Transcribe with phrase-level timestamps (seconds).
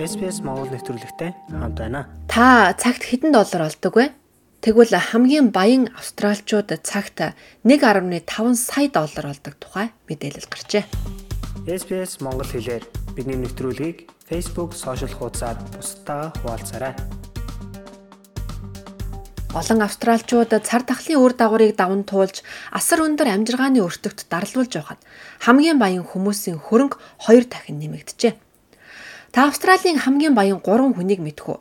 [0.00, 2.08] SPS Монгол нэвтрүүлэгтэй хамт байна.
[2.24, 4.16] Та цагт хэдэн доллар олдог вэ?
[4.64, 10.88] Тэгвэл хамгийн баян австралчууд цагт 1.5 сая доллар олдог тухай мэдээлэл гарчээ.
[11.68, 16.96] SPS Монгол хэлээр бидний нэвтрүүлгийг Facebook сошиал хуудасаар бусдаа хуваалцаарай.
[19.52, 22.40] Олон австралчууд цар тахлын үр дагаврыг даван туулж
[22.72, 25.00] асар өндөр амжиргааны өртөгт дарлуулж байхад
[25.44, 26.96] хамгийн баян хүмүүсийн хөрөнгө
[27.28, 28.51] хоёр дахин нэмэгджээ.
[29.32, 31.58] Та Австралийн хамгийн баян 3 хүнийг мэдэх үү?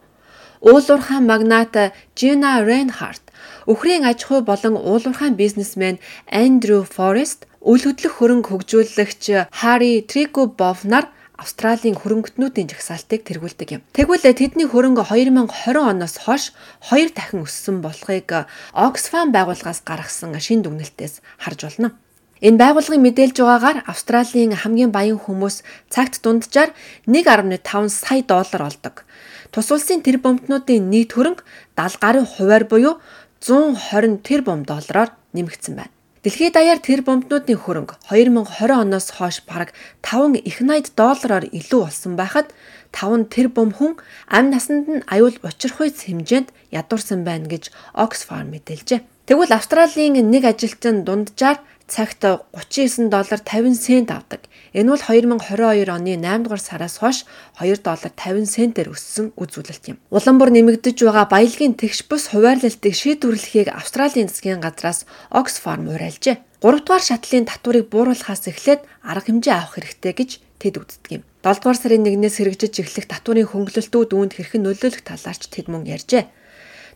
[0.60, 3.24] Уулуурхаан магнат Жина Рейнхарт,
[3.64, 5.96] өхрийн аж ахуй болон уулуурхаан бизнесмен
[6.28, 11.08] Андрю Форест, үл хөдлөх хөрөнгө хөгжүүлэгч Хари Трикобов нар
[11.40, 13.82] Австралийн хөрөнгөтнүүдийн жагсаалтыг тэргүүлдэг юм.
[13.96, 16.52] Тэгвэл тэдний хөрөнгө 2020 оноос хойш
[16.92, 21.96] 2 дахин өссөн болохыг Oxfam байгууллагаас гаргасан шин дүгнэлтээс харж байна.
[22.42, 25.62] Энэ байгууллагын мэдээлж байгаагаар Австралийн хамгийн баян хүмүүс
[25.94, 26.74] цагт дунджаар
[27.06, 27.54] 1.5
[27.94, 29.06] сая доллар олдог.
[29.54, 31.46] Тус улсын тэр бомтнуудын нийт хөрөнгө
[31.78, 32.98] 70 гаруй хувиар буюу
[33.46, 35.94] 120 тэрбум доллараар нэмэгдсэн байна.
[36.26, 42.18] Дэлхийд даяар тэр бомтнуудын хөрөнгө 2020 оноос хойш бараг 5 их найд доллараар илүү болсон
[42.18, 42.50] байхад
[42.90, 49.02] 5 тэрбум хүн амь насанд нь аюул учирхуйц хэмжээнд ядуурсан байна гэж Oxfam мэдээлжээ.
[49.32, 52.20] Тэгвэл Австралийн нэг ажилтан дунджаар цагт
[52.52, 54.44] 39 доллар 50 сент авдаг.
[54.76, 57.24] Энэ бол 2022 оны 8 дугаар сараас хойш
[57.56, 60.04] 2 доллар 50 сентээр өссөн үзүүлэлт юм.
[60.12, 66.44] Улам бүр нэмэгдэж байгаа баялагын тэгш бус хуваарлалтыг шийдвэрлэхийг Австралийн засгийн газраас Oxfam уриалжээ.
[66.60, 71.24] 3 дугаар шатлын татварыг бууруулахаас эхлээд арга хэмжээ авах хэрэгтэй гэж тэд үздэг юм.
[71.40, 76.28] 7 дугаар сарын 1-ээс хэрэгжиж эхлэх татварын хөнгөлөлтүүд үүнд хэрхэн нөлөөлөх талаарч тэд мөн ярьжээ.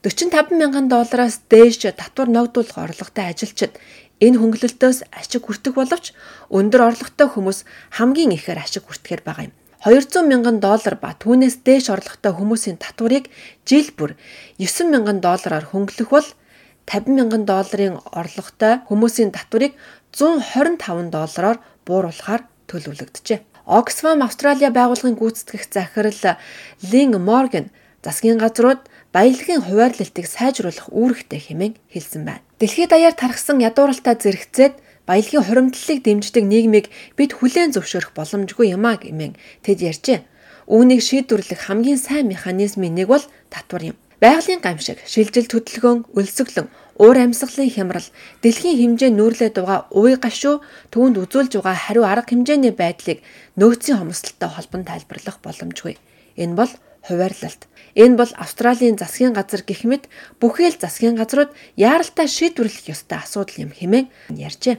[0.06, 3.74] 45 мянган доллараас дээш татвар ногдуулах орлоготой ажилчид
[4.22, 6.14] Энэ хөнгөлөлтөөс ашиг хүртэх боловч
[6.54, 7.66] өндөр орлоготой хүмүүс
[7.98, 9.54] хамгийн ихээр ашиг хүртэхээр байгаа юм.
[9.82, 13.34] 200 мянган доллар ба түүнээс дээш орлоготой хүмүүсийн татварыг
[13.66, 14.14] жил бүр
[14.62, 16.28] 9 мянган доллараар хөнгөлөх бол
[16.86, 19.74] 50 мянган долларын орлоготой хүмүүсийн татварыг
[20.14, 23.42] 125 доллараар бууруулахаар төлөвлөгдөжээ.
[23.66, 26.38] Oxfam Австралийн байгууллагын гүйцэтгэх захирал
[26.94, 27.74] Лин Морган
[28.06, 28.80] засгийн газрууд
[29.16, 32.44] баялагын хуваарлалтыг сайжруулах үүрэгтэй хэмээн хэлсэн байна.
[32.60, 34.76] Дэлхийд даяар тархсан ядууралтай зэрэгцээд
[35.08, 40.20] баялагын хуримтлалыг дэмждэг нийгмийг бид хүлээн зөвшөөрөх боломжгүй юм а гэмээн тэд ярьжээ.
[40.68, 43.98] Үүнийг шийдвэрлэх хамгийн сайн механизмын нэг бол татвар юм.
[44.20, 46.68] Байгалийн гамшиг, шилжилт хөдөлгөөн, өлсгөлөн,
[47.00, 48.08] уур амьсгалын хямрал,
[48.44, 53.20] дэлхийн хэмжээ нүүрлээд байгаа уй гашуу түүнд үзүүлж байгаа хариу арга хэмжээний байдлыг
[53.60, 56.00] нөөцийн хомсдолтой холбон тайлбарлах боломжгүй.
[56.40, 56.72] Энэ бол
[57.08, 57.70] хуваарлалт.
[57.96, 60.10] Энэ бол Австралийн засгийн газар гэх мэт
[60.42, 64.78] бүхэл засгийн газрууд яаралтай шийдвэрлэх ёстой асуудал юм хэмээн ярьжээ.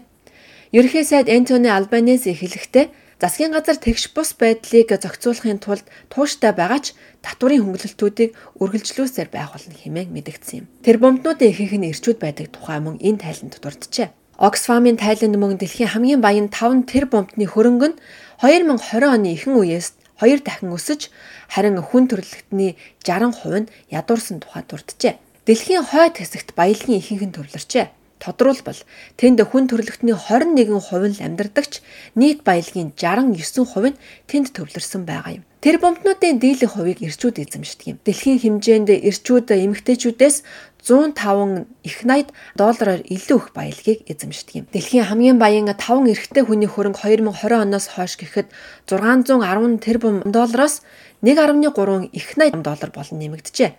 [0.73, 2.87] Ерхий сайд Энтони Албанеси хэлэхдээ
[3.21, 6.93] засгийн газар тэгш бус байдлыг зохицуулахын тулд тууштай байгаа ч
[7.25, 10.67] татварын хөнгөлөлтүүдийг үргэлжлүүлсээр байх болно хэмээн мэдэгдсэн юм.
[10.85, 14.13] Тэр бомбнуудын ихэнх нь ирчүүд байдаг тухай мөн энэ тайланд дурджээ.
[14.37, 18.01] Оксфамын тайланд мөн дэлхийн хамгийн баян 5 тэр бомбны хөрөнгө нь
[18.45, 19.89] 2020 оны ихэнх үеэс
[20.21, 21.13] хоёр дахин өсөж
[21.53, 25.15] харин хүн төрөлхтний 60% нь ядуурсан тухай дурджээ.
[25.47, 27.87] Дэлхийн хойд хэсэгт баялагын ихэнх нь төрлөрчээ.
[28.19, 28.81] Тодруулбал
[29.21, 31.85] тэнд хүн төрөлхтний 21% нь амьдардагч
[32.17, 35.45] нийт баялагын 69% нь тэнд төвлөрсөн байгаа юм.
[35.61, 37.99] Тэр бомбнуудын дийлэх хувийг ирчүүд эзэмшдэг юм.
[38.07, 40.37] Дэлхийн хэмжээнд ирчүүд эмэгтэйчүүдээс
[40.87, 44.67] 105 их 80 доллараар илүү их баялагийг эзэмшдэг юм.
[44.71, 48.55] Дэлхийн хамгийн баян 5 эрэгтэй хүний хөрөнгө 2020 оноос хойш гэхэд
[48.87, 50.87] 610 тэрбум доллароос
[51.27, 53.75] 1.3 их 80 доллар болон нэмэгджээ.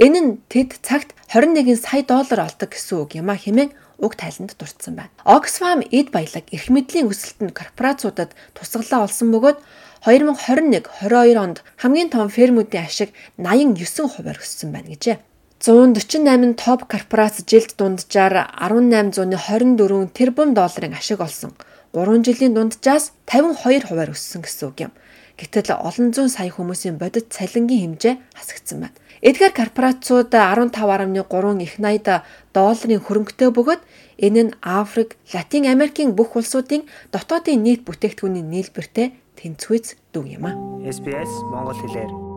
[0.00, 3.70] Энэ нь тэд цагт 21 сая доллар олдог гэсэн үг юм а хэмээн
[4.00, 5.12] уг тайланд дурдсан байна.
[5.28, 9.58] Oxfam эд баялаг эрх мэдлийн өсөлтөнд корпорациудад тусгалаа олсон бөгөөд
[10.06, 15.18] 2021-22 онд хамгийн том фермүүдийн ашиг 89 хувиар өссөн байна гэжээ.
[15.60, 21.52] 148 топ корпорац жилд дунджаар 1824 тэрбум долларын ашиг олсон.
[21.92, 24.92] 3 жилийн дунджаас 52 хувиар өссөн гэсэн үг юм.
[25.34, 28.98] Гэтэл олон зуун сая хүмүүсийн бодит цалингийн хэмжээ хасагдсан байна.
[29.22, 32.22] Эдгээр корпорацууд 15.3 их 80
[32.54, 33.82] долларын хөрөнгөтэй бөгөөд
[34.18, 40.54] энэ нь Африк, Латин Америкийн бүх улсуудын дотоодын нийт бүтээгдэхүүний нийлбэртэй тэнцвэц дүг юм а.
[40.86, 42.27] SBS Монгол хэлээр